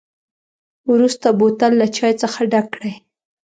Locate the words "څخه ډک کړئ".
2.21-2.93